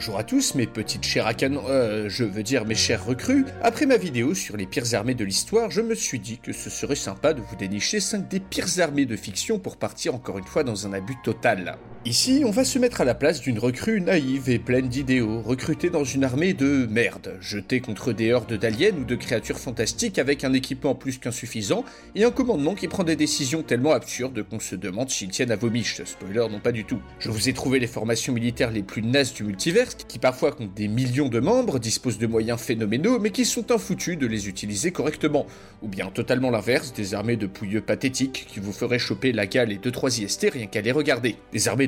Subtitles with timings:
[0.00, 3.44] Bonjour à tous, mes petites chères à euh, je veux dire mes chers recrues.
[3.60, 6.70] Après ma vidéo sur les pires armées de l'histoire, je me suis dit que ce
[6.70, 10.46] serait sympa de vous dénicher 5 des pires armées de fiction pour partir encore une
[10.46, 11.76] fois dans un abus total.
[12.06, 15.90] Ici, on va se mettre à la place d'une recrue naïve et pleine d'idéaux, recrutée
[15.90, 20.42] dans une armée de merde, jetée contre des hordes d'aliens ou de créatures fantastiques avec
[20.42, 24.76] un équipement plus qu'insuffisant et un commandement qui prend des décisions tellement absurdes qu'on se
[24.76, 26.02] demande s'ils tiennent à vos miches.
[26.04, 27.02] Spoiler, non pas du tout.
[27.18, 30.72] Je vous ai trouvé les formations militaires les plus nazes du multiverse, qui parfois comptent
[30.72, 34.90] des millions de membres, disposent de moyens phénoménaux, mais qui sont infoutus de les utiliser
[34.90, 35.46] correctement.
[35.82, 39.70] Ou bien totalement l'inverse, des armées de pouilleux pathétiques qui vous feraient choper la gale
[39.70, 41.36] et 2-3 IST rien qu'à les regarder.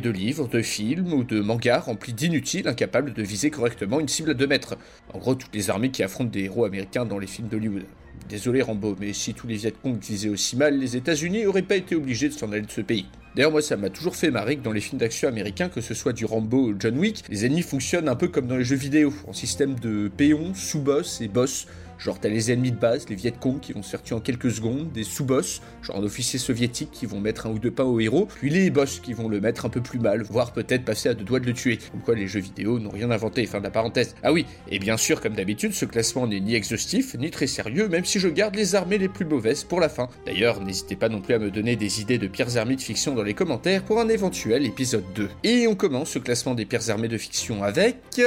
[0.03, 4.33] De livres, de films ou de mangas remplis d'inutiles incapables de viser correctement une cible
[4.33, 4.77] à 2 mètres.
[5.15, 7.85] En gros, toutes les armées qui affrontent des héros américains dans les films d'Hollywood.
[8.29, 11.95] Désolé Rambo, mais si tous les Vietcong visaient aussi mal, les États-Unis auraient pas été
[11.95, 13.07] obligés de s'en aller de ce pays.
[13.35, 15.95] D'ailleurs, moi, ça m'a toujours fait marrer que dans les films d'action américains, que ce
[15.95, 18.77] soit du Rambo ou John Wick, les ennemis fonctionnent un peu comme dans les jeux
[18.77, 21.67] vidéo, en système de péons, sous-boss et boss.
[22.03, 24.51] Genre, t'as les ennemis de base, les Vietcong qui vont se faire tuer en quelques
[24.51, 28.01] secondes, des sous-boss, genre un officier soviétique qui vont mettre un ou deux pas au
[28.01, 31.11] héros, puis les boss qui vont le mettre un peu plus mal, voire peut-être passer
[31.11, 31.79] à deux doigts de le tuer.
[31.93, 34.17] Comme quoi, les jeux vidéo n'ont rien inventé, fin de la parenthèse.
[34.25, 37.87] Ah oui, et bien sûr, comme d'habitude, ce classement n'est ni exhaustif, ni très sérieux,
[37.87, 40.09] même si je garde les armées les plus mauvaises pour la fin.
[40.27, 43.15] D'ailleurs, n'hésitez pas non plus à me donner des idées de pires armées de fiction
[43.15, 45.29] dans les commentaires pour un éventuel épisode 2.
[45.45, 48.21] Et on commence ce classement des pires armées de fiction avec...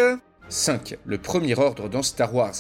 [0.47, 0.95] 5.
[1.05, 2.53] Le premier ordre dans Star Wars.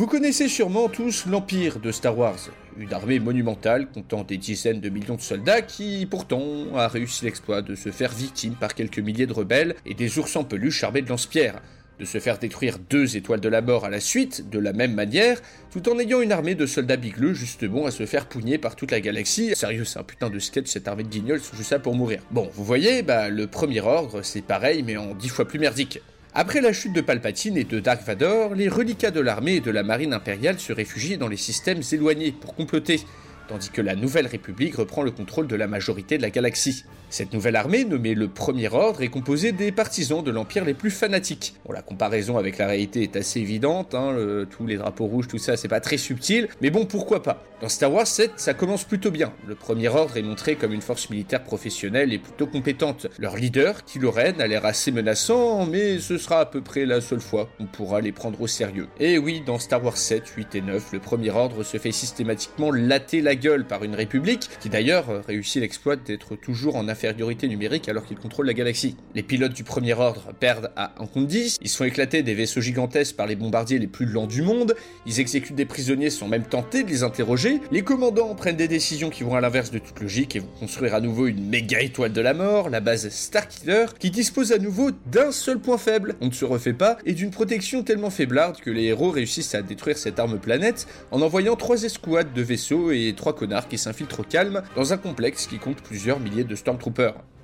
[0.00, 2.38] Vous connaissez sûrement tous l'Empire de Star Wars,
[2.78, 7.60] une armée monumentale comptant des dizaines de millions de soldats qui, pourtant, a réussi l'exploit
[7.60, 11.02] de se faire victime par quelques milliers de rebelles et des ours en peluche armés
[11.02, 11.60] de lance-pierres,
[11.98, 14.94] de se faire détruire deux étoiles de la mort à la suite, de la même
[14.94, 15.38] manière,
[15.70, 18.76] tout en ayant une armée de soldats bigleux juste bon à se faire pougner par
[18.76, 19.54] toute la galaxie.
[19.54, 22.22] Sérieux, c'est un putain de sketch cette armée de guignols, juste ça pour mourir.
[22.30, 26.00] Bon, vous voyez, bah le premier ordre, c'est pareil, mais en dix fois plus merdique.
[26.32, 29.72] Après la chute de Palpatine et de Dark Vador, les reliquats de l'armée et de
[29.72, 33.00] la marine impériale se réfugient dans les systèmes éloignés pour comploter,
[33.48, 36.84] tandis que la Nouvelle République reprend le contrôle de la majorité de la galaxie.
[37.10, 40.92] Cette nouvelle armée, nommée le Premier Ordre, est composée des partisans de l'Empire les plus
[40.92, 41.54] fanatiques.
[41.66, 45.26] Bon, la comparaison avec la réalité est assez évidente, hein, le- tous les drapeaux rouges,
[45.26, 47.42] tout ça, c'est pas très subtil, mais bon, pourquoi pas?
[47.60, 49.32] Dans Star Wars 7, ça commence plutôt bien.
[49.46, 53.08] Le Premier Ordre est montré comme une force militaire professionnelle et plutôt compétente.
[53.18, 57.00] Leur leader, Kylo Ren, a l'air assez menaçant, mais ce sera à peu près la
[57.00, 58.86] seule fois qu'on pourra les prendre au sérieux.
[58.98, 62.70] Et oui, dans Star Wars 7, 8 et 9, le Premier Ordre se fait systématiquement
[62.70, 67.88] latter la gueule par une république, qui d'ailleurs réussit l'exploit d'être toujours en infériorité numérique
[67.88, 68.96] alors qu'ils contrôlent la galaxie.
[69.14, 72.34] Les pilotes du Premier Ordre perdent à 1 contre 10, ils se font éclater des
[72.34, 74.74] vaisseaux gigantesques par les bombardiers les plus lents du monde,
[75.06, 79.10] ils exécutent des prisonniers sans même tenter de les interroger, les commandants prennent des décisions
[79.10, 82.12] qui vont à l'inverse de toute logique et vont construire à nouveau une méga étoile
[82.12, 86.26] de la mort, la base Starkiller, qui dispose à nouveau d'un seul point faible, on
[86.26, 89.96] ne se refait pas, et d'une protection tellement faiblarde que les héros réussissent à détruire
[89.96, 94.24] cette arme planète en envoyant trois escouades de vaisseaux et trois connards qui s'infiltrent au
[94.24, 96.89] calme dans un complexe qui compte plusieurs milliers de Stormtroopers.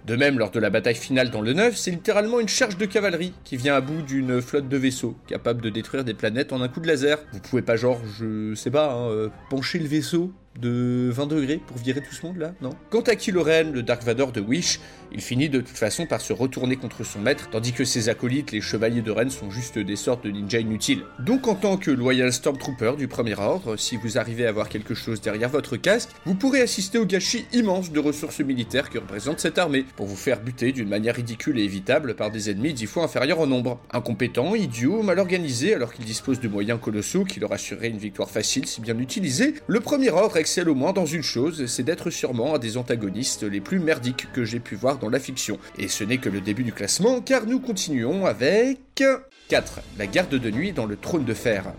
[0.07, 2.87] De même, lors de la bataille finale dans le 9, c'est littéralement une charge de
[2.87, 6.63] cavalerie qui vient à bout d'une flotte de vaisseaux, capable de détruire des planètes en
[6.63, 7.19] un coup de laser.
[7.33, 11.61] Vous pouvez pas genre, je sais pas, hein, euh, pencher le vaisseau de 20 degrés
[11.67, 12.71] pour virer tout ce monde là, non?
[12.91, 14.81] Quant à Kylo Ren, le Dark Vador de Wish,
[15.13, 18.53] il finit de toute façon par se retourner contre son maître, tandis que ses acolytes,
[18.53, 21.05] les chevaliers de Ren, sont juste des sortes de ninjas inutiles.
[21.21, 24.95] Donc en tant que loyal Stormtrooper du premier ordre, si vous arrivez à avoir quelque
[24.95, 29.41] chose derrière votre casque, vous pourrez assister au gâchis immense de ressources militaires que représente
[29.41, 32.87] cette armée, pour vous faire buter d'une manière ridicule et évitable par des ennemis dix
[32.87, 33.81] fois inférieurs en nombre.
[33.93, 38.31] Incompétents, idiots, mal organisés, alors qu'ils disposent de moyens colossaux qui leur assureraient une victoire
[38.31, 42.09] facile si bien utilisée, le premier ordre excelle au moins dans une chose, c'est d'être
[42.09, 45.59] sûrement un des antagonistes les plus merdiques que j'ai pu voir dans la fiction.
[45.77, 49.03] Et ce n'est que le début du classement, car nous continuons avec...
[49.49, 49.81] 4.
[49.99, 51.73] La garde de nuit dans le trône de fer.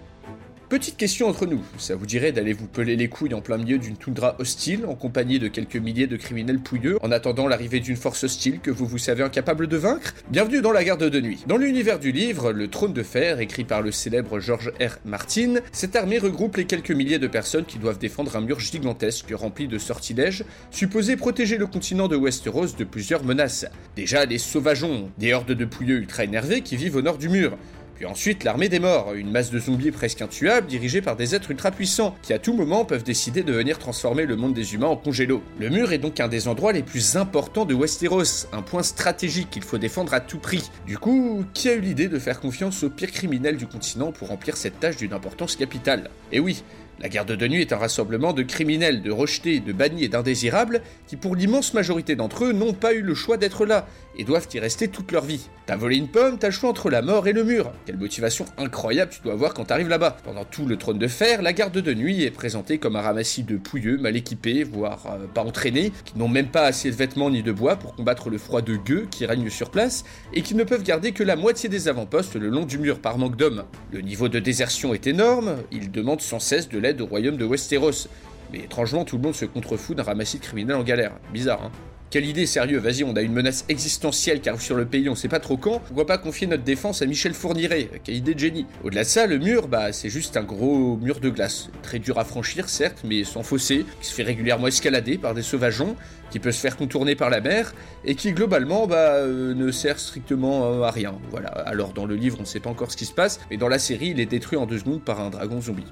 [0.70, 3.78] Petite question entre nous, ça vous dirait d'aller vous peler les couilles en plein milieu
[3.78, 7.96] d'une toundra hostile, en compagnie de quelques milliers de criminels pouilleux, en attendant l'arrivée d'une
[7.96, 10.14] force hostile que vous vous savez incapable de vaincre?
[10.30, 11.46] Bienvenue dans la garde de nuit.
[11.48, 14.98] Dans l'univers du livre, Le Trône de Fer, écrit par le célèbre George R.
[15.06, 19.32] Martin, cette armée regroupe les quelques milliers de personnes qui doivent défendre un mur gigantesque
[19.32, 23.68] rempli de sortilèges, supposé protéger le continent de Westeros de plusieurs menaces.
[23.96, 27.58] Déjà les sauvageons, des hordes de pouilleux ultra énervés qui vivent au nord du mur,
[27.98, 31.50] puis ensuite l'armée des morts, une masse de zombies presque intuables dirigée par des êtres
[31.50, 34.86] ultra puissants, qui à tout moment peuvent décider de venir transformer le monde des humains
[34.86, 35.42] en congélo.
[35.60, 39.50] Le mur est donc un des endroits les plus importants de Westeros, un point stratégique
[39.50, 40.70] qu'il faut défendre à tout prix.
[40.86, 44.28] Du coup, qui a eu l'idée de faire confiance aux pires criminels du continent pour
[44.28, 46.12] remplir cette tâche d'une importance capitale?
[46.32, 46.64] Et oui,
[47.00, 50.82] la garde de nuit est un rassemblement de criminels, de rejetés, de bannis et d'indésirables
[51.06, 54.48] qui, pour l'immense majorité d'entre eux, n'ont pas eu le choix d'être là et doivent
[54.54, 55.48] y rester toute leur vie.
[55.68, 57.72] T'as volé une pomme, t'as le choix entre la mort et le mur.
[57.86, 60.18] Quelle motivation incroyable tu dois avoir quand t'arrives là-bas.
[60.24, 63.44] Pendant tout le trône de fer, la garde de nuit est présentée comme un ramassis
[63.44, 67.30] de pouilleux, mal équipés, voire euh, pas entraînés, qui n'ont même pas assez de vêtements
[67.30, 70.04] ni de bois pour combattre le froid de gueux qui règne sur place
[70.34, 73.18] et qui ne peuvent garder que la moitié des avant-postes le long du mur par
[73.20, 73.66] manque d'hommes.
[73.92, 78.08] Le niveau de désertion est énorme, ils demandent sans cesse de au royaume de Westeros.
[78.52, 81.14] Mais étrangement, tout le monde se contrefout d'un ramassis de criminels en galère.
[81.34, 81.72] Bizarre, hein
[82.10, 85.16] quelle idée, sérieux, vas-y, on a une menace existentielle qui arrive sur le pays, on
[85.16, 85.80] sait pas trop quand.
[85.80, 87.90] Pourquoi pas confier notre défense à Michel Fourniret?
[88.06, 88.66] Quelle idée de génie.
[88.86, 91.70] Au-delà de ça, le mur, bah, c'est juste un gros mur de glace.
[91.84, 95.42] Très dur à franchir, certes, mais sans fossé, qui se fait régulièrement escalader par des
[95.42, 95.98] sauvageons,
[96.32, 97.74] qui peut se faire contourner par la mer,
[98.06, 101.16] et qui globalement, bah, euh, ne sert strictement euh, à rien.
[101.30, 101.50] Voilà.
[101.50, 103.80] Alors, dans le livre, on sait pas encore ce qui se passe, mais dans la
[103.80, 105.92] série, il est détruit en deux secondes par un dragon zombie.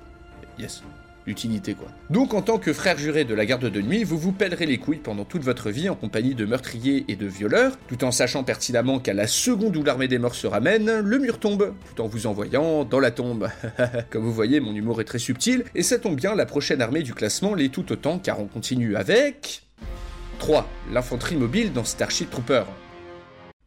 [0.59, 0.83] Yes
[1.25, 1.87] l'utilité quoi.
[2.09, 4.77] Donc en tant que frère juré de la garde de nuit, vous vous pèlerez les
[4.77, 8.43] couilles pendant toute votre vie en compagnie de meurtriers et de violeurs, tout en sachant
[8.43, 12.07] pertinemment qu'à la seconde où l'armée des morts se ramène, le mur tombe, tout en
[12.07, 13.49] vous envoyant dans la tombe.
[14.09, 17.03] Comme vous voyez, mon humour est très subtil, et ça tombe bien, la prochaine armée
[17.03, 19.61] du classement l'est tout autant car on continue avec...
[20.39, 20.67] 3.
[20.91, 22.63] L'infanterie mobile dans Starship Trooper.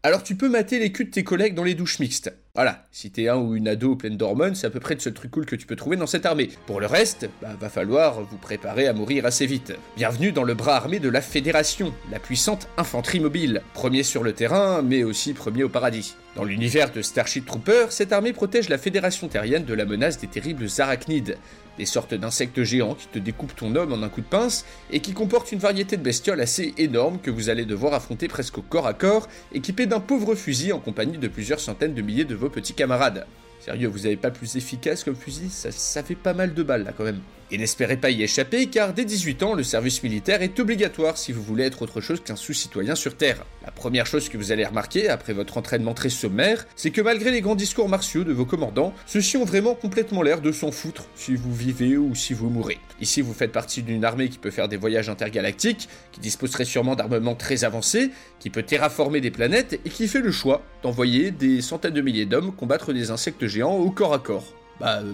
[0.02, 2.32] Alors tu peux mater les culs de tes collègues dans les douches mixtes.
[2.58, 5.14] Voilà, si t'es un ou une ado pleine d'hormones, c'est à peu près le seul
[5.14, 6.50] truc cool que tu peux trouver dans cette armée.
[6.66, 9.74] Pour le reste, bah, va falloir vous préparer à mourir assez vite.
[9.96, 13.62] Bienvenue dans le bras armé de la Fédération, la puissante infanterie mobile.
[13.74, 16.16] Premier sur le terrain, mais aussi premier au paradis.
[16.38, 20.28] Dans l'univers de Starship Trooper, cette armée protège la Fédération terrienne de la menace des
[20.28, 21.36] terribles arachnides,
[21.78, 25.00] des sortes d'insectes géants qui te découpent ton homme en un coup de pince et
[25.00, 28.86] qui comportent une variété de bestioles assez énorme que vous allez devoir affronter presque corps
[28.86, 32.50] à corps, équipés d'un pauvre fusil en compagnie de plusieurs centaines de milliers de vos
[32.50, 33.26] petits camarades.
[33.58, 35.50] Sérieux, vous avez pas plus efficace comme fusil?
[35.50, 37.18] Ça fait pas mal de balles là quand même.
[37.50, 41.32] Et n'espérez pas y échapper car dès 18 ans, le service militaire est obligatoire si
[41.32, 43.44] vous voulez être autre chose qu'un sous-citoyen sur Terre.
[43.64, 47.30] La première chose que vous allez remarquer après votre entraînement très sommaire, c'est que malgré
[47.30, 51.06] les grands discours martiaux de vos commandants, ceux-ci ont vraiment complètement l'air de s'en foutre
[51.14, 52.78] si vous vivez ou si vous mourrez.
[53.00, 56.96] Ici, vous faites partie d'une armée qui peut faire des voyages intergalactiques, qui disposerait sûrement
[56.96, 58.10] d'armements très avancés,
[58.40, 62.26] qui peut terraformer des planètes et qui fait le choix d'envoyer des centaines de milliers
[62.26, 64.52] d'hommes combattre des insectes géants au corps à corps.
[64.80, 65.12] Bah, euh,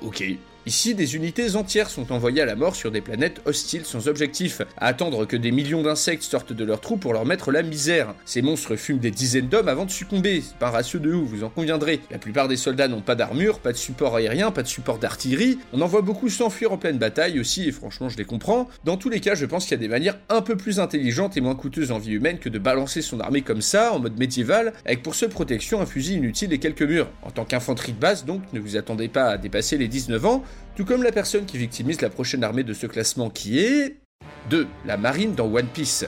[0.00, 0.24] ok.
[0.64, 4.62] Ici, des unités entières sont envoyées à la mort sur des planètes hostiles sans objectif,
[4.76, 8.14] à attendre que des millions d'insectes sortent de leurs trous pour leur mettre la misère.
[8.24, 11.48] Ces monstres fument des dizaines d'hommes avant de succomber, pas ratio de ouf, vous en
[11.48, 11.98] conviendrez.
[12.12, 15.58] La plupart des soldats n'ont pas d'armure, pas de support aérien, pas de support d'artillerie,
[15.72, 18.68] on en voit beaucoup s'enfuir en pleine bataille aussi, et franchement je les comprends.
[18.84, 21.36] Dans tous les cas, je pense qu'il y a des manières un peu plus intelligentes
[21.36, 24.16] et moins coûteuses en vie humaine que de balancer son armée comme ça, en mode
[24.16, 27.10] médiéval, avec pour seule protection un fusil inutile et quelques murs.
[27.22, 30.44] En tant qu'infanterie de base donc, ne vous attendez pas à dépasser les 19 ans,
[30.76, 33.96] tout comme la personne qui victimise la prochaine armée de ce classement qui est...
[34.50, 34.66] 2.
[34.86, 36.04] La marine dans One Piece.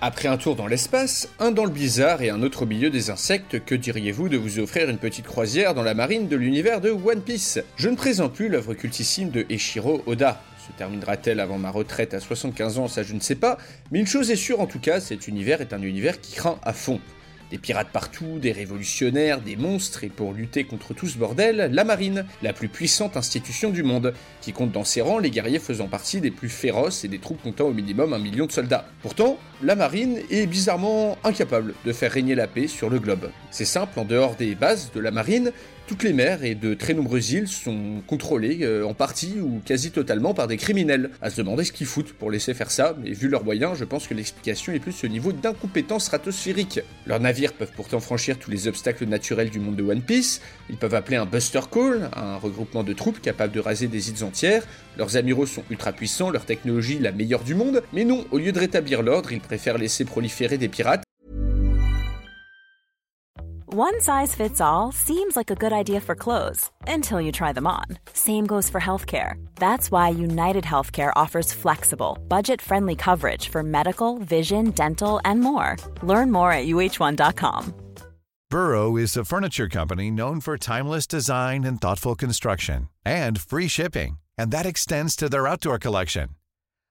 [0.00, 3.10] Après un tour dans l'espace, un dans le blizzard et un autre au milieu des
[3.10, 6.90] insectes, que diriez-vous de vous offrir une petite croisière dans la marine de l'univers de
[6.90, 7.60] One Piece?
[7.76, 10.42] Je ne présente plus l'œuvre cultissime de Eshiro Oda.
[10.66, 13.56] Se terminera-t-elle avant ma retraite à 75 ans, ça je ne sais pas,
[13.90, 16.58] mais une chose est sûre en tout cas, cet univers est un univers qui craint
[16.62, 17.00] à fond.
[17.50, 21.84] Des pirates partout, des révolutionnaires, des monstres, et pour lutter contre tout ce bordel, la
[21.84, 25.86] marine, la plus puissante institution du monde, qui compte dans ses rangs les guerriers faisant
[25.86, 28.88] partie des plus féroces et des troupes comptant au minimum un million de soldats.
[29.00, 33.30] Pourtant, la marine est bizarrement incapable de faire régner la paix sur le globe.
[33.50, 35.52] C'est simple, en dehors des bases de la marine,
[35.86, 39.92] toutes les mers et de très nombreuses îles sont contrôlées euh, en partie ou quasi
[39.92, 41.10] totalement par des criminels.
[41.22, 43.84] À se demander ce qu'ils foutent pour laisser faire ça, mais vu leurs moyens, je
[43.84, 46.80] pense que l'explication est plus au niveau d'incompétence stratosphérique.
[47.06, 50.76] Leurs navires peuvent pourtant franchir tous les obstacles naturels du monde de One Piece, ils
[50.76, 54.64] peuvent appeler un Buster Call, un regroupement de troupes capable de raser des îles entières,
[54.98, 58.50] leurs amiraux sont ultra puissants, leur technologie la meilleure du monde, mais non, au lieu
[58.50, 61.02] de rétablir l'ordre, ils préfèrent laisser proliférer des pirates
[63.76, 67.66] One size fits all seems like a good idea for clothes until you try them
[67.66, 67.84] on.
[68.14, 69.34] Same goes for healthcare.
[69.56, 75.76] That's why United Healthcare offers flexible, budget friendly coverage for medical, vision, dental, and more.
[76.02, 77.74] Learn more at uh1.com.
[78.48, 84.16] Burrow is a furniture company known for timeless design and thoughtful construction and free shipping,
[84.38, 86.28] and that extends to their outdoor collection.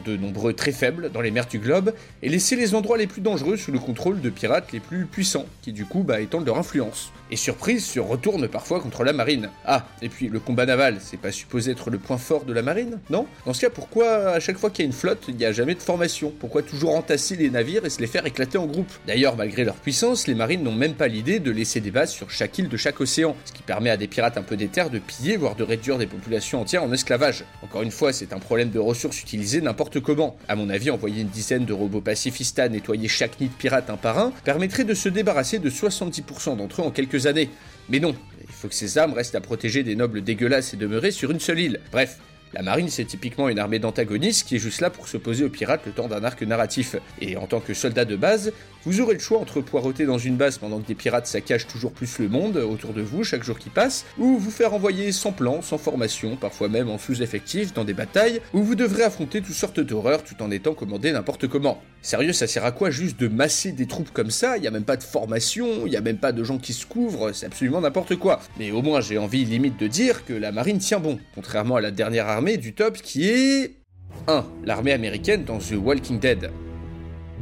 [0.00, 3.20] De nombreux très faibles dans les mers du globe, et laisser les endroits les plus
[3.20, 6.58] dangereux sous le contrôle de pirates les plus puissants, qui du coup bah, étendent leur
[6.58, 7.12] influence.
[7.30, 9.48] Et surprise, se retournent parfois contre la marine.
[9.64, 12.62] Ah, et puis le combat naval, c'est pas supposé être le point fort de la
[12.62, 13.26] marine, non?
[13.46, 15.52] Dans ce cas, pourquoi à chaque fois qu'il y a une flotte, il n'y a
[15.52, 16.32] jamais de formation?
[16.38, 18.92] Pourquoi toujours entasser les navires et se les faire éclater en groupe?
[19.06, 22.30] D'ailleurs, malgré leur puissance, les marines n'ont même pas l'idée de laisser des bases sur
[22.30, 24.98] chaque île de chaque océan, ce qui permet à des pirates un peu déter de
[24.98, 27.44] piller, voire de réduire des populations entières en esclavage.
[27.62, 30.36] Encore une fois, c'est un problème de ressources utilisées n'importe comment.
[30.48, 33.90] À mon avis, envoyer une dizaine de robots pacifistes à nettoyer chaque nid de pirates
[33.90, 37.50] un par un permettrait de se débarrasser de 70% d'entre eux en quelques années.
[37.88, 41.10] Mais non, il faut que ces armes restent à protéger des nobles dégueulasses et demeurer
[41.10, 41.80] sur une seule île.
[41.90, 42.18] Bref,
[42.54, 45.86] la marine, c'est typiquement une armée d'antagonistes qui est juste là pour s'opposer aux pirates
[45.86, 46.96] le temps d'un arc narratif.
[47.20, 48.52] Et en tant que soldat de base,
[48.84, 51.92] vous aurez le choix entre poireauter dans une base pendant que des pirates saccagent toujours
[51.92, 55.32] plus le monde autour de vous chaque jour qui passe, ou vous faire envoyer sans
[55.32, 59.54] plan, sans formation, parfois même en sous-effectif, dans des batailles où vous devrez affronter toutes
[59.54, 61.80] sortes d'horreurs tout en étant commandé n'importe comment.
[62.02, 64.58] Sérieux, ça sert à quoi juste de masser des troupes comme ça?
[64.58, 67.32] Il même pas de formation, il y a même pas de gens qui se couvrent,
[67.32, 68.40] c'est absolument n'importe quoi.
[68.58, 71.80] Mais au moins j'ai envie limite de dire que la marine tient bon, contrairement à
[71.80, 73.76] la dernière armée du top qui est
[74.28, 74.44] 1.
[74.64, 76.50] L'armée américaine dans The Walking Dead.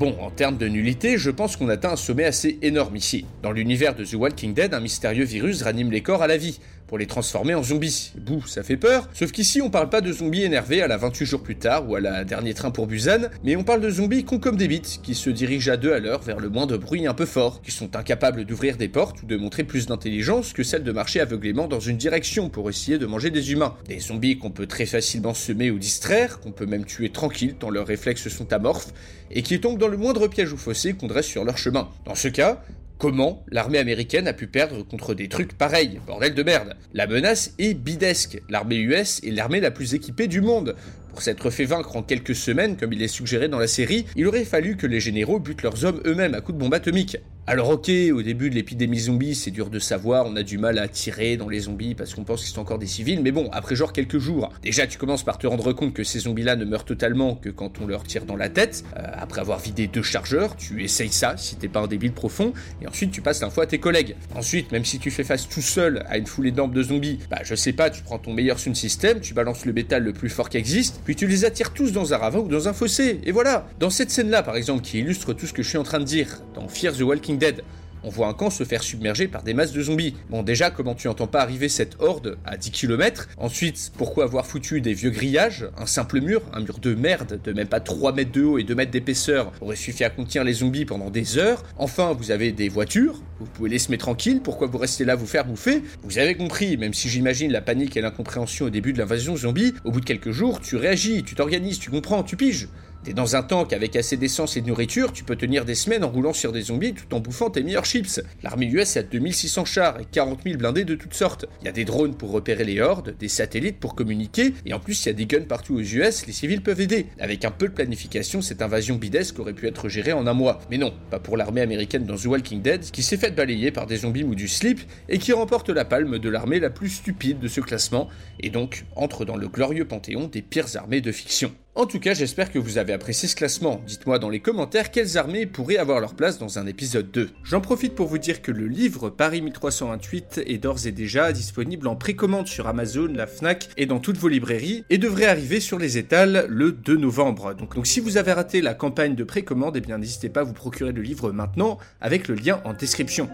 [0.00, 3.26] Bon, en termes de nullité, je pense qu'on atteint un sommet assez énorme ici.
[3.42, 6.58] Dans l'univers de The Walking Dead, un mystérieux virus ranime les corps à la vie,
[6.90, 8.10] pour les transformer en zombies.
[8.18, 9.08] Bouh, ça fait peur.
[9.14, 11.94] Sauf qu'ici, on parle pas de zombies énervés à la 28 jours plus tard ou
[11.94, 14.98] à la dernier train pour Busan, mais on parle de zombies cons comme des bites,
[15.00, 17.70] qui se dirigent à deux à l'heure vers le moindre bruit un peu fort, qui
[17.70, 21.68] sont incapables d'ouvrir des portes ou de montrer plus d'intelligence que celle de marcher aveuglément
[21.68, 23.76] dans une direction pour essayer de manger des humains.
[23.86, 27.70] Des zombies qu'on peut très facilement semer ou distraire, qu'on peut même tuer tranquille tant
[27.70, 28.92] leurs réflexes sont amorphes,
[29.30, 31.88] et qui tombent dans le moindre piège ou fossé qu'on dresse sur leur chemin.
[32.04, 32.64] Dans ce cas,
[33.00, 36.76] Comment l'armée américaine a pu perdre contre des trucs pareils Bordel de merde.
[36.92, 38.42] La menace est bidesque.
[38.50, 40.76] L'armée US est l'armée la plus équipée du monde.
[41.08, 44.28] Pour s'être fait vaincre en quelques semaines, comme il est suggéré dans la série, il
[44.28, 47.16] aurait fallu que les généraux butent leurs hommes eux-mêmes à coups de bombes atomiques.
[47.46, 50.78] Alors ok, au début de l'épidémie zombie, c'est dur de savoir, on a du mal
[50.78, 53.48] à tirer dans les zombies parce qu'on pense qu'ils sont encore des civils, mais bon,
[53.50, 56.64] après genre quelques jours, déjà tu commences par te rendre compte que ces zombies-là ne
[56.64, 60.02] meurent totalement que quand on leur tire dans la tête, euh, après avoir vidé deux
[60.02, 63.62] chargeurs, tu essayes ça si t'es pas un débile profond, et ensuite tu passes l'info
[63.62, 64.14] à tes collègues.
[64.36, 67.40] Ensuite, même si tu fais face tout seul à une foulée d'armes de zombies, bah
[67.42, 70.28] je sais pas, tu prends ton meilleur sound system, tu balances le métal le plus
[70.28, 73.20] fort qui existe, puis tu les attires tous dans un ravin ou dans un fossé,
[73.24, 73.66] et voilà.
[73.80, 76.04] Dans cette scène-là par exemple, qui illustre tout ce que je suis en train de
[76.04, 77.00] dire, dans Fear the
[77.38, 77.62] Dead,
[78.02, 80.14] on voit un camp se faire submerger par des masses de zombies.
[80.30, 84.46] Bon, déjà, comment tu entends pas arriver cette horde à 10 km Ensuite, pourquoi avoir
[84.46, 85.68] foutu des vieux grillages?
[85.76, 88.64] Un simple mur, un mur de merde de même pas 3 mètres de haut et
[88.64, 89.52] 2 mètres d'épaisseur.
[89.60, 91.62] Aurait suffi à contenir les zombies pendant des heures.
[91.76, 95.26] Enfin, vous avez des voitures, vous pouvez les semer tranquilles, pourquoi vous restez là vous
[95.26, 95.82] faire bouffer?
[96.02, 99.74] Vous avez compris, même si j'imagine la panique et l'incompréhension au début de l'invasion zombie,
[99.84, 102.68] au bout de quelques jours, tu réagis, tu t'organises, tu comprends, tu piges.
[103.02, 106.04] T'es dans un tank avec assez d'essence et de nourriture, tu peux tenir des semaines
[106.04, 108.20] en roulant sur des zombies tout en bouffant tes meilleurs chips.
[108.42, 111.46] L'armée US a 2600 chars et 40 000 blindés de toutes sortes.
[111.62, 114.80] Il y a des drones pour repérer les hordes, des satellites pour communiquer, et en
[114.80, 117.06] plus il y a des guns partout aux US, les civils peuvent aider.
[117.18, 120.60] Avec un peu de planification, cette invasion bidesque aurait pu être gérée en un mois.
[120.70, 123.86] Mais non, pas pour l'armée américaine dans The Walking Dead, qui s'est faite balayer par
[123.86, 127.38] des zombies ou du slip, et qui remporte la palme de l'armée la plus stupide
[127.38, 131.50] de ce classement, et donc entre dans le glorieux panthéon des pires armées de fiction.
[131.76, 133.80] En tout cas, j'espère que vous avez apprécié ce classement.
[133.86, 137.30] Dites-moi dans les commentaires quelles armées pourraient avoir leur place dans un épisode 2.
[137.44, 141.86] J'en profite pour vous dire que le livre Paris 1328 est d'ores et déjà disponible
[141.86, 145.78] en précommande sur Amazon, la Fnac et dans toutes vos librairies et devrait arriver sur
[145.78, 147.54] les étals le 2 novembre.
[147.54, 150.52] Donc, si vous avez raté la campagne de précommande, eh bien n'hésitez pas à vous
[150.52, 153.30] procurer le livre maintenant avec le lien en description.